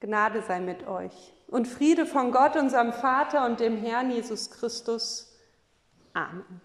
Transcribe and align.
Gnade 0.00 0.42
sei 0.42 0.60
mit 0.60 0.86
euch 0.86 1.12
und 1.46 1.68
Friede 1.68 2.06
von 2.06 2.32
Gott, 2.32 2.56
unserem 2.56 2.92
Vater 2.92 3.44
und 3.44 3.60
dem 3.60 3.76
Herrn 3.76 4.10
Jesus 4.10 4.50
Christus. 4.50 5.36
Amen. 6.14 6.60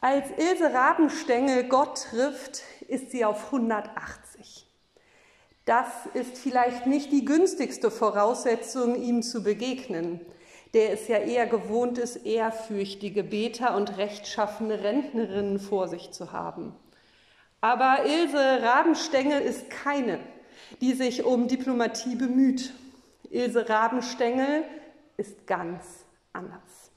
Als 0.00 0.26
Ilse 0.38 0.72
Rabenstengel 0.72 1.64
Gott 1.64 2.06
trifft, 2.10 2.62
ist 2.88 3.10
sie 3.10 3.24
auf 3.24 3.46
180. 3.46 4.66
Das 5.66 5.86
ist 6.14 6.38
vielleicht 6.38 6.86
nicht 6.86 7.12
die 7.12 7.24
günstigste 7.24 7.90
Voraussetzung, 7.90 8.94
ihm 8.94 9.22
zu 9.22 9.42
begegnen, 9.42 10.20
der 10.72 10.92
es 10.92 11.08
ja 11.08 11.18
eher 11.18 11.46
gewohnt 11.46 11.98
ist, 11.98 12.24
ehrfürchtige 12.24 13.24
Beter 13.24 13.76
und 13.76 13.98
rechtschaffene 13.98 14.82
Rentnerinnen 14.82 15.58
vor 15.58 15.88
sich 15.88 16.12
zu 16.12 16.32
haben. 16.32 16.74
Aber 17.60 18.06
Ilse 18.06 18.62
Rabenstengel 18.62 19.42
ist 19.42 19.68
keine 19.68 20.20
die 20.80 20.94
sich 20.94 21.24
um 21.24 21.48
Diplomatie 21.48 22.16
bemüht. 22.16 22.72
Ilse 23.30 23.68
Rabenstengel 23.68 24.64
ist 25.16 25.46
ganz 25.46 26.04
anders. 26.32 26.90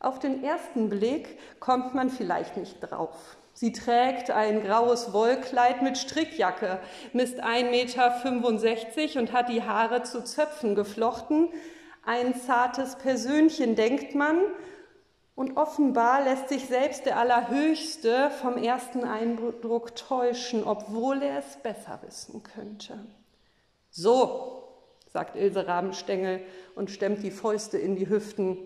Auf 0.00 0.18
den 0.18 0.42
ersten 0.42 0.88
Blick 0.88 1.38
kommt 1.60 1.94
man 1.94 2.10
vielleicht 2.10 2.56
nicht 2.56 2.80
drauf. 2.80 3.36
Sie 3.54 3.72
trägt 3.72 4.30
ein 4.30 4.62
graues 4.62 5.12
Wollkleid 5.12 5.82
mit 5.82 5.98
Strickjacke, 5.98 6.80
misst 7.12 7.42
1,65 7.42 7.70
Meter 7.70 9.20
und 9.20 9.32
hat 9.32 9.48
die 9.48 9.62
Haare 9.62 10.02
zu 10.02 10.24
Zöpfen 10.24 10.74
geflochten. 10.74 11.50
Ein 12.04 12.34
zartes 12.34 12.96
Persönchen, 12.96 13.76
denkt 13.76 14.14
man, 14.14 14.38
und 15.34 15.56
offenbar 15.56 16.24
lässt 16.24 16.48
sich 16.48 16.66
selbst 16.66 17.06
der 17.06 17.18
Allerhöchste 17.18 18.30
vom 18.30 18.56
ersten 18.56 19.04
Eindruck 19.04 19.96
täuschen, 19.96 20.64
obwohl 20.64 21.22
er 21.22 21.38
es 21.38 21.56
besser 21.56 22.00
wissen 22.02 22.42
könnte. 22.42 22.98
So, 23.90 24.68
sagt 25.12 25.36
Ilse 25.36 25.66
Rabenstengel 25.66 26.40
und 26.74 26.90
stemmt 26.90 27.22
die 27.22 27.30
Fäuste 27.30 27.78
in 27.78 27.96
die 27.96 28.08
Hüften. 28.08 28.58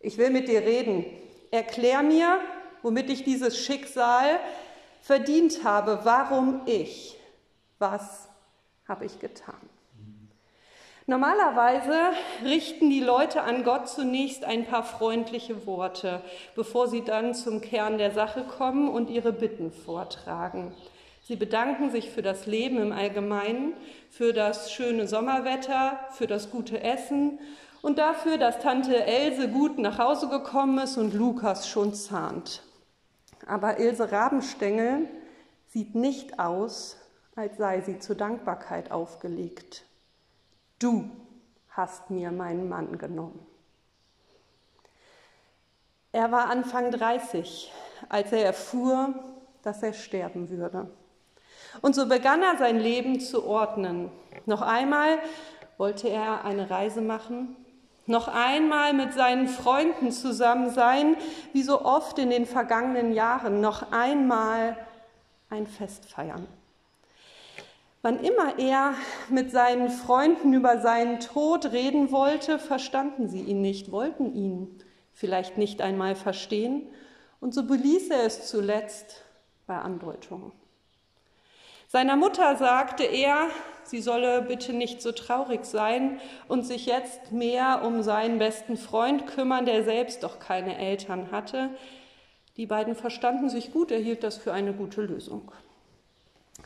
Ich 0.00 0.18
will 0.18 0.30
mit 0.30 0.48
dir 0.48 0.60
reden. 0.60 1.04
Erklär 1.50 2.02
mir, 2.02 2.38
womit 2.82 3.10
ich 3.10 3.24
dieses 3.24 3.58
Schicksal 3.58 4.38
verdient 5.00 5.64
habe. 5.64 6.00
Warum 6.04 6.62
ich? 6.66 7.18
Was 7.78 8.28
habe 8.86 9.04
ich 9.04 9.18
getan? 9.18 9.54
Normalerweise 11.06 11.94
richten 12.44 12.88
die 12.88 13.00
Leute 13.00 13.42
an 13.42 13.62
Gott 13.62 13.90
zunächst 13.90 14.44
ein 14.44 14.64
paar 14.64 14.84
freundliche 14.84 15.66
Worte, 15.66 16.22
bevor 16.54 16.88
sie 16.88 17.02
dann 17.02 17.34
zum 17.34 17.60
Kern 17.60 17.98
der 17.98 18.10
Sache 18.10 18.44
kommen 18.44 18.88
und 18.88 19.10
ihre 19.10 19.34
Bitten 19.34 19.70
vortragen. 19.70 20.74
Sie 21.20 21.36
bedanken 21.36 21.90
sich 21.90 22.08
für 22.10 22.22
das 22.22 22.46
Leben 22.46 22.78
im 22.78 22.92
Allgemeinen, 22.92 23.74
für 24.08 24.32
das 24.32 24.72
schöne 24.72 25.06
Sommerwetter, 25.06 25.98
für 26.12 26.26
das 26.26 26.50
gute 26.50 26.82
Essen 26.82 27.38
und 27.82 27.98
dafür, 27.98 28.38
dass 28.38 28.60
Tante 28.60 29.04
Else 29.04 29.48
gut 29.48 29.78
nach 29.78 29.98
Hause 29.98 30.28
gekommen 30.28 30.78
ist 30.78 30.96
und 30.96 31.12
Lukas 31.12 31.68
schon 31.68 31.92
zahnt. 31.92 32.62
Aber 33.46 33.78
Ilse 33.78 34.10
Rabenstengel 34.10 35.06
sieht 35.68 35.94
nicht 35.94 36.38
aus, 36.38 36.96
als 37.36 37.58
sei 37.58 37.82
sie 37.82 37.98
zur 37.98 38.16
Dankbarkeit 38.16 38.90
aufgelegt. 38.90 39.84
Du 40.84 41.10
hast 41.70 42.10
mir 42.10 42.30
meinen 42.30 42.68
Mann 42.68 42.98
genommen. 42.98 43.40
Er 46.12 46.30
war 46.30 46.50
Anfang 46.50 46.90
30, 46.90 47.72
als 48.10 48.30
er 48.32 48.44
erfuhr, 48.44 49.14
dass 49.62 49.82
er 49.82 49.94
sterben 49.94 50.50
würde. 50.50 50.90
Und 51.80 51.94
so 51.94 52.06
begann 52.06 52.42
er 52.42 52.58
sein 52.58 52.78
Leben 52.78 53.18
zu 53.18 53.46
ordnen. 53.46 54.10
Noch 54.44 54.60
einmal 54.60 55.20
wollte 55.78 56.10
er 56.10 56.44
eine 56.44 56.68
Reise 56.68 57.00
machen, 57.00 57.56
noch 58.04 58.28
einmal 58.28 58.92
mit 58.92 59.14
seinen 59.14 59.48
Freunden 59.48 60.12
zusammen 60.12 60.68
sein, 60.68 61.16
wie 61.54 61.62
so 61.62 61.80
oft 61.80 62.18
in 62.18 62.28
den 62.28 62.44
vergangenen 62.44 63.14
Jahren, 63.14 63.62
noch 63.62 63.90
einmal 63.90 64.76
ein 65.48 65.66
Fest 65.66 66.04
feiern. 66.04 66.46
Wann 68.04 68.22
immer 68.22 68.58
er 68.58 68.96
mit 69.30 69.50
seinen 69.50 69.88
Freunden 69.88 70.52
über 70.52 70.78
seinen 70.78 71.20
Tod 71.20 71.72
reden 71.72 72.12
wollte, 72.12 72.58
verstanden 72.58 73.28
sie 73.30 73.40
ihn 73.40 73.62
nicht, 73.62 73.90
wollten 73.92 74.34
ihn 74.34 74.78
vielleicht 75.14 75.56
nicht 75.56 75.80
einmal 75.80 76.14
verstehen, 76.14 76.86
und 77.40 77.54
so 77.54 77.66
beließ 77.66 78.10
er 78.10 78.24
es 78.24 78.46
zuletzt 78.46 79.22
bei 79.66 79.78
Andeutungen. 79.78 80.52
Seiner 81.88 82.16
Mutter 82.16 82.56
sagte 82.56 83.04
er, 83.04 83.48
sie 83.84 84.02
solle 84.02 84.42
bitte 84.42 84.74
nicht 84.74 85.00
so 85.00 85.10
traurig 85.10 85.64
sein 85.64 86.20
und 86.46 86.66
sich 86.66 86.84
jetzt 86.84 87.32
mehr 87.32 87.80
um 87.86 88.02
seinen 88.02 88.38
besten 88.38 88.76
Freund 88.76 89.26
kümmern, 89.26 89.64
der 89.64 89.82
selbst 89.82 90.24
doch 90.24 90.40
keine 90.40 90.76
Eltern 90.76 91.30
hatte. 91.30 91.70
Die 92.58 92.66
beiden 92.66 92.96
verstanden 92.96 93.48
sich 93.48 93.72
gut, 93.72 93.90
er 93.90 93.98
hielt 93.98 94.24
das 94.24 94.36
für 94.36 94.52
eine 94.52 94.74
gute 94.74 95.00
Lösung. 95.00 95.50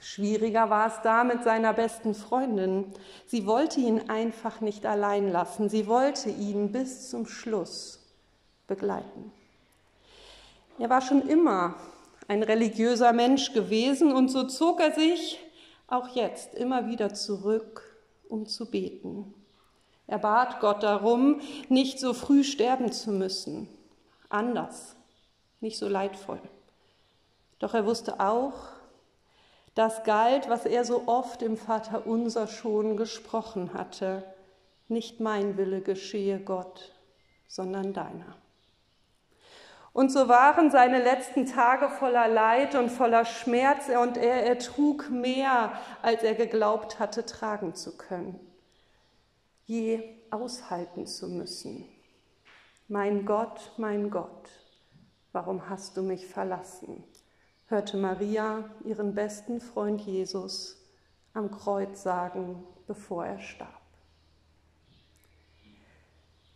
Schwieriger 0.00 0.70
war 0.70 0.86
es 0.86 1.00
da 1.03 1.25
mit 1.25 1.42
seiner 1.42 1.72
besten 1.72 2.14
Freundin. 2.14 2.92
Sie 3.26 3.47
wollte 3.47 3.81
ihn 3.81 4.09
einfach 4.09 4.60
nicht 4.60 4.86
allein 4.86 5.31
lassen. 5.31 5.69
Sie 5.69 5.86
wollte 5.86 6.31
ihn 6.31 6.70
bis 6.72 7.10
zum 7.10 7.26
Schluss 7.26 8.00
begleiten. 8.66 9.32
Er 10.78 10.91
war 10.91 11.00
schon 11.00 11.28
immer 11.28 11.75
ein 12.28 12.42
religiöser 12.42 13.12
Mensch 13.12 13.53
gewesen 13.53 14.12
und 14.12 14.28
so 14.28 14.44
zog 14.44 14.81
er 14.81 14.92
sich 14.92 15.41
auch 15.88 16.09
jetzt 16.15 16.54
immer 16.54 16.86
wieder 16.86 17.15
zurück, 17.15 17.82
um 18.28 18.47
zu 18.47 18.70
beten. 18.70 19.34
Er 20.06 20.19
bat 20.19 20.60
Gott 20.60 20.82
darum, 20.82 21.41
nicht 21.69 21.98
so 21.98 22.15
früh 22.15 22.44
sterben 22.44 22.92
zu 22.92 23.10
müssen, 23.10 23.69
anders, 24.28 24.97
nicht 25.60 25.78
so 25.78 25.88
leidvoll. 25.88 26.41
Doch 27.59 27.75
er 27.75 27.84
wusste 27.84 28.20
auch, 28.20 28.54
das 29.78 30.03
galt, 30.03 30.49
was 30.49 30.66
er 30.66 30.84
so 30.84 31.06
oft 31.06 31.41
im 31.41 31.56
Vater 31.56 32.05
unser 32.05 32.49
schon 32.49 32.97
gesprochen 32.97 33.75
hatte. 33.75 34.25
Nicht 34.89 35.21
mein 35.21 35.56
Wille 35.56 35.83
geschehe, 35.83 36.41
Gott, 36.41 36.93
sondern 37.47 37.93
deiner. 37.93 38.37
Und 39.93 40.11
so 40.11 40.28
waren 40.28 40.72
seine 40.72 41.00
letzten 41.00 41.47
Tage 41.47 41.89
voller 41.91 42.27
Leid 42.27 42.75
und 42.75 42.91
voller 42.91 43.25
Schmerz 43.25 43.89
und 43.89 44.16
er 44.16 44.44
ertrug 44.44 45.11
mehr, 45.11 45.72
als 46.03 46.25
er 46.25 46.34
geglaubt 46.34 46.99
hatte 46.99 47.25
tragen 47.25 47.77
zu 47.77 47.97
können, 47.97 48.41
je 49.65 50.03
aushalten 50.31 51.06
zu 51.06 51.28
müssen. 51.28 51.89
Mein 52.89 53.25
Gott, 53.25 53.72
mein 53.77 54.10
Gott, 54.10 54.49
warum 55.31 55.69
hast 55.69 55.97
du 55.97 56.03
mich 56.03 56.27
verlassen? 56.27 57.05
Hörte 57.68 57.98
Maria 57.98 58.64
ihren 58.84 59.14
besten 59.14 59.60
Freund 59.60 60.00
Jesus 60.00 60.76
am 61.34 61.50
Kreuz 61.50 62.02
sagen, 62.02 62.64
bevor 62.86 63.26
er 63.26 63.38
starb. 63.38 63.68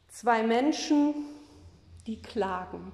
Zwei 0.08 0.42
Menschen, 0.42 1.14
die 2.06 2.20
klagen. 2.20 2.92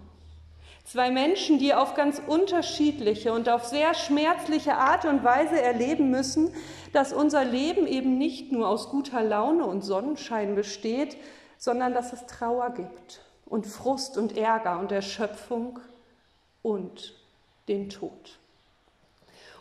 Zwei 0.85 1.11
Menschen, 1.11 1.59
die 1.59 1.75
auf 1.75 1.95
ganz 1.95 2.21
unterschiedliche 2.27 3.33
und 3.33 3.49
auf 3.49 3.65
sehr 3.65 3.95
schmerzliche 3.95 4.77
Art 4.77 5.05
und 5.05 5.23
Weise 5.23 5.61
erleben 5.61 6.11
müssen, 6.11 6.53
dass 6.93 7.13
unser 7.13 7.45
Leben 7.45 7.87
eben 7.87 8.19
nicht 8.19 8.53
nur 8.53 8.69
aus 8.69 8.89
guter 8.89 9.23
Laune 9.23 9.65
und 9.67 9.83
Sonnenschein 9.83 10.55
besteht, 10.55 11.17
sondern 11.59 11.93
dass 11.93 12.13
es 12.13 12.27
Trauer 12.27 12.71
gibt 12.71 13.23
und 13.45 13.67
Frust 13.67 14.17
und 14.17 14.37
Ärger 14.37 14.81
und 14.81 14.91
Erschöpfung 14.91 15.79
und 16.63 17.15
den 17.69 17.89
Tod. 17.91 18.39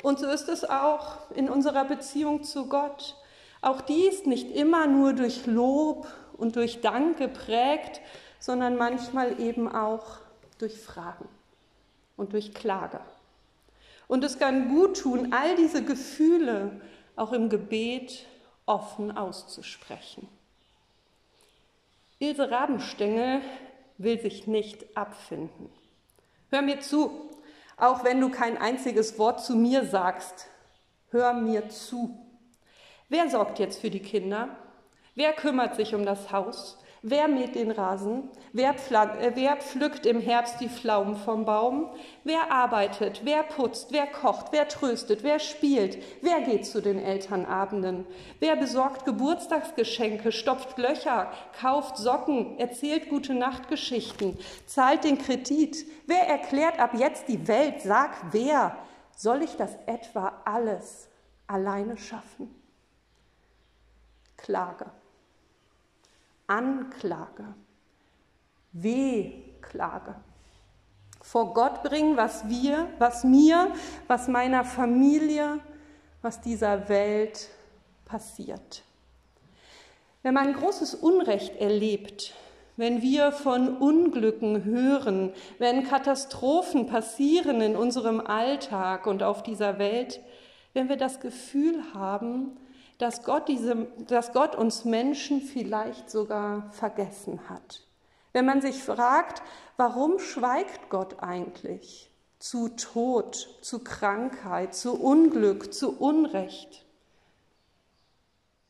Und 0.03 0.19
so 0.19 0.27
ist 0.27 0.47
es 0.47 0.63
auch 0.63 1.31
in 1.31 1.49
unserer 1.49 1.85
Beziehung 1.85 2.43
zu 2.43 2.67
Gott. 2.67 3.15
Auch 3.61 3.81
die 3.81 4.05
ist 4.05 4.27
nicht 4.27 4.51
immer 4.51 4.87
nur 4.87 5.13
durch 5.13 5.45
Lob 5.45 6.07
und 6.37 6.55
durch 6.55 6.81
Dank 6.81 7.17
geprägt, 7.17 8.01
sondern 8.39 8.77
manchmal 8.77 9.39
eben 9.39 9.67
auch 9.69 10.19
durch 10.59 10.79
Fragen 10.79 11.27
und 12.15 12.33
durch 12.33 12.53
Klage. 12.53 12.99
Und 14.07 14.23
es 14.23 14.39
kann 14.39 14.69
gut 14.69 15.01
tun, 15.01 15.33
all 15.33 15.55
diese 15.55 15.83
Gefühle 15.83 16.79
auch 17.15 17.33
im 17.33 17.49
Gebet 17.49 18.25
offen 18.65 19.15
auszusprechen. 19.15 20.27
Ilse 22.19 22.49
Rabenstengel 22.49 23.41
will 23.97 24.19
sich 24.19 24.47
nicht 24.47 24.95
abfinden. 24.95 25.69
Hör 26.49 26.61
mir 26.61 26.79
zu, 26.79 27.29
auch 27.77 28.03
wenn 28.03 28.19
du 28.19 28.29
kein 28.29 28.57
einziges 28.57 29.17
Wort 29.19 29.43
zu 29.43 29.55
mir 29.55 29.85
sagst. 29.85 30.47
Hör 31.09 31.33
mir 31.33 31.69
zu. 31.69 32.19
Wer 33.07 33.29
sorgt 33.29 33.59
jetzt 33.59 33.79
für 33.79 33.91
die 33.91 34.01
Kinder? 34.01 34.49
Wer 35.15 35.31
kümmert 35.33 35.75
sich 35.75 35.95
um 35.95 36.05
das 36.05 36.31
Haus? 36.31 36.77
Wer 37.03 37.27
mäht 37.27 37.55
den 37.55 37.69
Rasen? 37.69 38.29
Wer, 38.53 38.71
äh, 38.71 39.31
wer, 39.35 39.57
pflückt 39.57 40.05
im 40.05 40.19
Herbst 40.19 40.59
die 40.59 40.69
Pflaumen 40.69 41.15
vom 41.15 41.45
Baum? 41.45 41.91
Wer 42.23 42.51
arbeitet? 42.51 43.21
Wer 43.23 43.43
putzt? 43.43 43.91
Wer 43.91 44.07
kocht? 44.07 44.47
Wer 44.51 44.67
tröstet? 44.67 45.21
Wer 45.23 45.39
spielt? 45.39 45.97
Wer 46.21 46.41
geht 46.41 46.65
zu 46.65 46.81
den 46.81 46.97
Elternabenden? 46.97 48.05
Wer 48.39 48.55
besorgt 48.55 49.05
Geburtstagsgeschenke, 49.05 50.31
stopft 50.31 50.77
Löcher, 50.79 51.31
kauft 51.59 51.97
Socken, 51.97 52.57
erzählt 52.57 53.09
gute 53.09 53.35
Nachtgeschichten, 53.35 54.37
zahlt 54.65 55.03
den 55.03 55.19
Kredit? 55.19 55.85
Wer 56.07 56.27
erklärt 56.27 56.79
ab 56.79 56.91
jetzt 56.95 57.27
die 57.27 57.47
Welt? 57.47 57.81
Sag 57.81 58.11
wer? 58.31 58.75
Soll 59.15 59.43
ich 59.43 59.55
das 59.55 59.75
etwa 59.85 60.41
alles 60.45 61.09
alleine 61.45 61.97
schaffen? 61.97 62.53
Klage. 64.35 64.91
Anklage, 66.47 67.53
Wehklage. 68.71 70.15
Vor 71.21 71.53
Gott 71.53 71.83
bringen, 71.83 72.15
was 72.15 72.47
wir, 72.47 72.87
was 72.99 73.23
mir, 73.25 73.73
was 74.07 74.27
meiner 74.27 74.63
Familie, 74.63 75.59
was 76.21 76.39
dieser 76.39 76.87
Welt 76.87 77.49
passiert. 78.05 78.83
Wenn 80.23 80.33
man 80.33 80.53
großes 80.53 80.95
Unrecht 80.95 81.55
erlebt, 81.57 82.33
wenn 82.77 83.01
wir 83.01 83.31
von 83.31 83.77
Unglücken 83.77 84.63
hören, 84.63 85.33
wenn 85.57 85.83
Katastrophen 85.83 86.85
passieren 86.85 87.59
in 87.59 87.75
unserem 87.75 88.21
Alltag 88.21 89.07
und 89.07 89.23
auf 89.23 89.43
dieser 89.43 89.79
Welt, 89.79 90.21
wenn 90.73 90.87
wir 90.87 90.97
das 90.97 91.19
Gefühl 91.19 91.81
haben, 91.93 92.57
dass 92.97 93.23
Gott, 93.23 93.47
diese, 93.47 93.87
dass 94.07 94.33
Gott 94.33 94.55
uns 94.55 94.85
Menschen 94.85 95.41
vielleicht 95.41 96.09
sogar 96.09 96.71
vergessen 96.71 97.39
hat. 97.49 97.83
Wenn 98.33 98.45
man 98.45 98.61
sich 98.61 98.83
fragt, 98.83 99.41
warum 99.77 100.19
schweigt 100.19 100.89
Gott 100.89 101.21
eigentlich 101.21 102.11
zu 102.39 102.69
Tod, 102.69 103.57
zu 103.61 103.79
Krankheit, 103.79 104.75
zu 104.75 104.99
Unglück, 104.99 105.73
zu 105.73 105.97
Unrecht? 105.99 106.85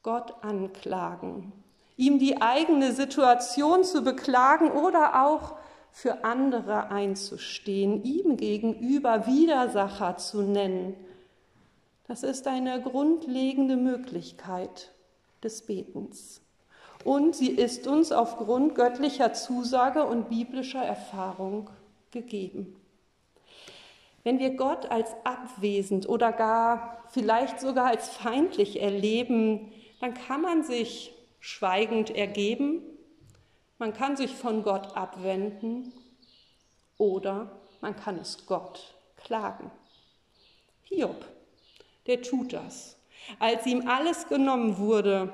Gott 0.04 0.36
anklagen, 0.42 1.52
ihm 1.98 2.20
die 2.20 2.42
eigene 2.42 2.94
Situation 2.94 3.84
zu 3.84 4.04
beklagen 4.04 4.72
oder 4.72 5.26
auch 5.26 5.56
für 5.92 6.24
andere 6.24 6.92
einzustehen, 6.92 8.04
ihm 8.04 8.38
gegenüber 8.38 9.26
Widersacher 9.26 10.18
zu 10.18 10.44
nennen 10.44 10.96
das 12.08 12.24
ist 12.24 12.48
eine 12.48 12.82
grundlegende 12.82 13.76
Möglichkeit 13.76 14.94
des 15.44 15.66
Betens. 15.66 16.42
Und 17.04 17.36
sie 17.36 17.50
ist 17.52 17.88
uns 17.88 18.12
aufgrund 18.12 18.76
göttlicher 18.76 19.34
Zusage 19.34 20.06
und 20.06 20.30
biblischer 20.30 20.82
Erfahrung 20.82 21.70
gegeben. 22.12 22.76
Wenn 24.24 24.40
wir 24.40 24.56
Gott 24.56 24.90
als 24.92 25.10
abwesend 25.24 26.10
oder 26.10 26.34
gar 26.34 27.04
vielleicht 27.10 27.60
sogar 27.60 27.88
als 27.88 28.10
feindlich 28.10 28.82
erleben, 28.82 29.72
dann 30.02 30.14
kann 30.14 30.42
man 30.42 30.64
sich 30.64 31.14
schweigend 31.40 32.10
ergeben, 32.10 32.82
man 33.78 33.94
kann 33.94 34.18
sich 34.18 34.34
von 34.34 34.64
Gott 34.64 34.98
abwenden 34.98 35.94
oder 36.98 37.60
man 37.80 37.96
kann 37.96 38.18
es 38.18 38.46
Gott 38.48 38.96
klagen. 39.18 39.70
Hiob 40.82 41.37
der 42.08 42.22
tut 42.22 42.54
das. 42.54 42.98
Als 43.40 43.66
ihm 43.66 43.88
alles 43.88 44.28
genommen 44.28 44.78
wurde, 44.78 45.34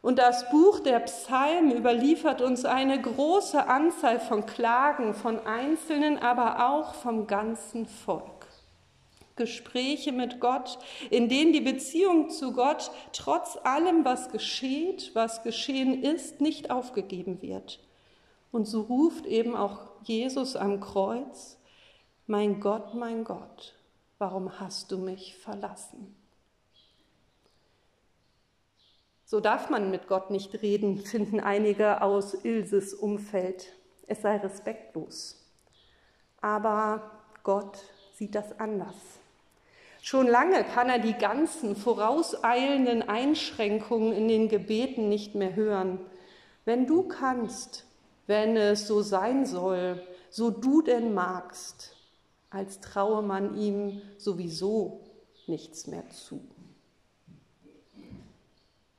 und 0.00 0.18
das 0.18 0.48
Buch 0.50 0.80
der 0.80 1.00
Psalmen 1.00 1.76
überliefert 1.76 2.40
uns 2.40 2.64
eine 2.64 3.00
große 3.00 3.66
Anzahl 3.66 4.20
von 4.20 4.46
Klagen 4.46 5.12
von 5.12 5.44
Einzelnen, 5.44 6.18
aber 6.18 6.70
auch 6.70 6.94
vom 6.94 7.26
ganzen 7.26 7.86
Volk. 7.86 8.46
Gespräche 9.34 10.12
mit 10.12 10.40
Gott, 10.40 10.78
in 11.10 11.28
denen 11.28 11.52
die 11.52 11.60
Beziehung 11.60 12.30
zu 12.30 12.52
Gott 12.52 12.90
trotz 13.12 13.56
allem, 13.62 14.04
was 14.04 14.30
geschieht, 14.30 15.12
was 15.14 15.42
geschehen 15.42 16.02
ist, 16.02 16.40
nicht 16.40 16.70
aufgegeben 16.70 17.40
wird. 17.40 17.80
Und 18.50 18.66
so 18.66 18.82
ruft 18.82 19.26
eben 19.26 19.56
auch 19.56 19.78
Jesus 20.02 20.56
am 20.56 20.80
Kreuz, 20.80 21.58
mein 22.26 22.60
Gott, 22.60 22.94
mein 22.94 23.24
Gott, 23.24 23.74
warum 24.18 24.60
hast 24.60 24.90
du 24.90 24.98
mich 24.98 25.36
verlassen? 25.36 26.14
So 29.24 29.40
darf 29.40 29.68
man 29.68 29.90
mit 29.90 30.08
Gott 30.08 30.30
nicht 30.30 30.62
reden, 30.62 30.98
finden 30.98 31.40
einige 31.40 32.00
aus 32.02 32.32
Ilses 32.32 32.94
Umfeld. 32.94 33.72
Es 34.06 34.22
sei 34.22 34.38
respektlos. 34.38 35.44
Aber 36.40 37.10
Gott 37.42 37.78
sieht 38.14 38.34
das 38.34 38.58
anders. 38.58 38.96
Schon 40.00 40.26
lange 40.26 40.64
kann 40.64 40.88
er 40.88 40.98
die 40.98 41.12
ganzen 41.12 41.76
vorauseilenden 41.76 43.06
Einschränkungen 43.06 44.12
in 44.12 44.28
den 44.28 44.48
Gebeten 44.48 45.10
nicht 45.10 45.34
mehr 45.34 45.54
hören. 45.54 45.98
Wenn 46.64 46.86
du 46.86 47.02
kannst, 47.02 47.84
wenn 48.26 48.56
es 48.56 48.86
so 48.86 49.02
sein 49.02 49.44
soll, 49.44 50.00
so 50.30 50.50
du 50.50 50.80
denn 50.80 51.12
magst, 51.12 51.97
als 52.50 52.80
traue 52.80 53.22
man 53.22 53.56
ihm 53.56 54.00
sowieso 54.16 55.04
nichts 55.46 55.86
mehr 55.86 56.08
zu. 56.10 56.40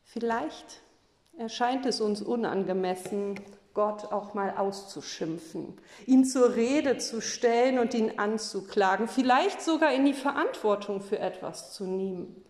Vielleicht 0.04 0.82
erscheint 1.38 1.86
es 1.86 2.02
uns 2.02 2.22
unangemessen, 2.22 3.40
Gott 3.74 4.12
auch 4.12 4.34
mal 4.34 4.58
auszuschimpfen, 4.58 5.78
ihn 6.06 6.26
zur 6.26 6.56
Rede 6.56 6.98
zu 6.98 7.22
stellen 7.22 7.80
und 7.80 7.94
ihn 7.94 8.18
anzuklagen, 8.18 9.08
vielleicht 9.08 9.62
sogar 9.62 9.94
in 9.94 10.06
die 10.06 10.14
Verantwortung 10.14 11.02
für 11.02 11.20
etwas 11.20 11.74
zu 11.74 11.86
nehmen. 11.86 12.44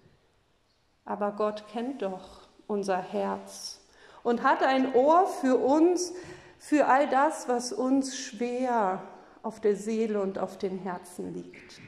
Aber 1.05 1.33
Gott 1.33 1.67
kennt 1.67 2.01
doch 2.01 2.47
unser 2.67 2.97
Herz 2.97 3.81
und 4.23 4.43
hat 4.43 4.63
ein 4.63 4.95
Ohr 4.95 5.27
für 5.27 5.57
uns, 5.57 6.13
für 6.57 6.87
all 6.87 7.09
das, 7.09 7.47
was 7.47 7.73
uns 7.73 8.17
schwer 8.17 9.03
auf 9.43 9.59
der 9.59 9.75
Seele 9.75 10.21
und 10.21 10.39
auf 10.39 10.57
den 10.57 10.79
Herzen 10.79 11.33
liegt. 11.33 11.81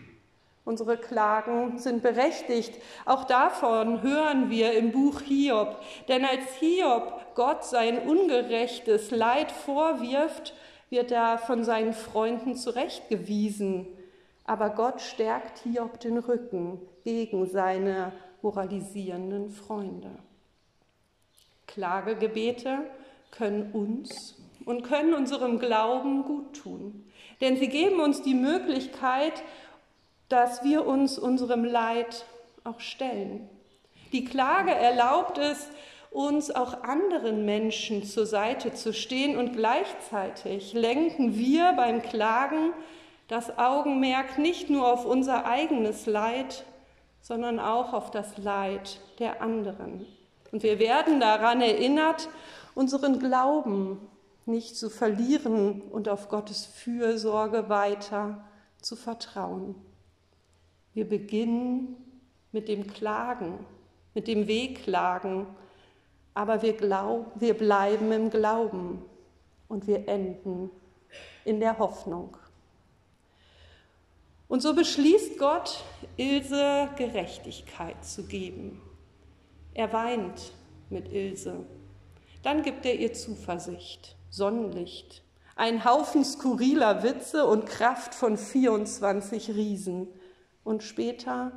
Unsere 0.64 0.98
Klagen 0.98 1.80
sind 1.80 2.04
berechtigt. 2.04 2.80
Auch 3.06 3.24
davon 3.24 4.04
hören 4.04 4.50
wir 4.50 4.74
im 4.74 4.92
Buch 4.92 5.22
Hiob. 5.22 5.78
Denn 6.08 6.24
als 6.24 6.54
Hiob 6.60 7.36
Gott 7.36 7.66
sein 7.66 8.08
ungerechtes 8.08 9.10
Leid 9.10 9.52
vorwirft, 9.52 10.54
wird 10.90 11.12
er 11.12 11.40
von 11.40 11.64
seinen 11.64 11.94
Freunden 11.94 12.56
zurechtgewiesen. 12.56 13.88
Aber 14.46 14.70
Gott 14.70 15.02
stärkt 15.02 15.60
Hiob 15.60 16.00
den 16.00 16.20
Rücken 16.20 16.80
gegen 17.04 17.48
seine 17.48 18.12
moralisierenden 18.42 19.50
Freunde. 19.50 20.12
Klagegebete 21.66 22.80
können 23.32 23.72
uns 23.72 24.36
und 24.66 24.84
können 24.84 25.14
unserem 25.14 25.58
Glauben 25.58 26.24
gut 26.24 26.54
tun. 26.54 27.06
Denn 27.42 27.58
sie 27.58 27.68
geben 27.68 28.00
uns 28.00 28.22
die 28.22 28.36
Möglichkeit, 28.36 29.44
dass 30.30 30.64
wir 30.64 30.86
uns 30.86 31.20
unserem 31.20 31.66
Leid 31.66 32.26
auch 32.64 32.80
stellen. 32.80 33.50
Die 34.14 34.24
Klage 34.24 34.72
erlaubt 34.72 35.38
es, 35.38 35.68
uns 36.12 36.52
auch 36.52 36.84
anderen 36.84 37.46
Menschen 37.46 38.04
zur 38.04 38.26
Seite 38.26 38.74
zu 38.74 38.94
stehen 38.94 39.38
und 39.38 39.54
gleichzeitig 39.56 40.74
lenken 40.74 41.38
wir 41.38 41.74
beim 41.74 42.02
Klagen 42.02 42.74
das 43.30 43.58
Augenmerk 43.58 44.38
nicht 44.38 44.70
nur 44.70 44.92
auf 44.92 45.06
unser 45.06 45.46
eigenes 45.46 46.06
Leid, 46.06 46.66
sondern 47.22 47.60
auch 47.60 47.94
auf 47.94 48.12
das 48.12 48.38
Leid 48.38 49.00
der 49.20 49.42
anderen. 49.42 50.06
Und 50.52 50.64
wir 50.64 50.80
werden 50.80 51.22
daran 51.22 51.62
erinnert, 51.62 52.28
unseren 52.76 53.20
Glauben 53.20 54.00
nicht 54.46 54.76
zu 54.76 54.90
verlieren 54.90 55.82
und 55.82 56.10
auf 56.10 56.30
Gottes 56.30 56.66
Fürsorge 56.66 57.70
weiter 57.70 58.44
zu 58.82 58.96
vertrauen. 58.96 59.76
Wir 60.94 61.08
beginnen 61.08 61.96
mit 62.52 62.68
dem 62.68 62.88
Klagen, 62.88 63.66
mit 64.14 64.28
dem 64.28 64.48
Wehklagen, 64.48 65.48
aber 66.34 66.62
wir, 66.62 66.74
glaub, 66.74 67.32
wir 67.40 67.54
bleiben 67.54 68.12
im 68.12 68.30
Glauben 68.30 69.04
und 69.68 69.88
wir 69.88 70.08
enden 70.08 70.70
in 71.46 71.60
der 71.60 71.78
Hoffnung. 71.78 72.38
Und 74.48 74.62
so 74.62 74.76
beschließt 74.76 75.38
Gott, 75.38 75.82
Ilse 76.18 76.90
Gerechtigkeit 76.98 78.04
zu 78.04 78.24
geben. 78.24 78.82
Er 79.74 79.94
weint 79.94 80.52
mit 80.90 81.12
Ilse. 81.14 81.66
Dann 82.44 82.62
gibt 82.62 82.86
er 82.86 82.96
ihr 82.96 83.14
Zuversicht, 83.14 84.18
Sonnenlicht, 84.32 85.24
ein 85.58 85.84
Haufen 85.84 86.24
skurriler 86.24 87.04
Witze 87.04 87.46
und 87.46 87.66
Kraft 87.66 88.16
von 88.16 88.38
24 88.38 89.50
Riesen 89.50 90.08
und 90.64 90.84
später 90.84 91.52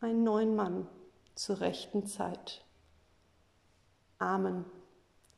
einen 0.00 0.24
neuen 0.24 0.56
Mann 0.56 0.88
zur 1.34 1.60
rechten 1.60 2.06
Zeit. 2.06 2.64
Amen, 4.18 4.64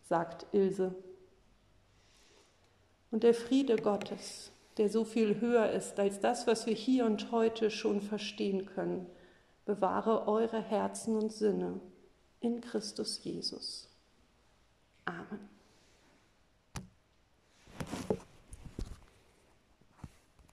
sagt 0.09 0.47
Ilse 0.53 0.95
Und 3.11 3.25
der 3.25 3.35
Friede 3.35 3.75
Gottes, 3.75 4.53
der 4.77 4.89
so 4.89 5.05
viel 5.05 5.41
höher 5.41 5.71
ist 5.73 5.99
als 5.99 6.21
das, 6.21 6.47
was 6.47 6.67
wir 6.67 6.75
hier 6.75 7.07
und 7.07 7.33
heute 7.33 7.73
schon 7.73 8.01
verstehen 8.01 8.67
können, 8.67 9.07
bewahre 9.65 10.29
eure 10.29 10.63
Herzen 10.63 11.17
und 11.17 11.33
Sinne 11.33 11.81
in 12.39 12.61
Christus 12.61 13.23
Jesus. 13.25 13.89
Amen. 15.05 15.58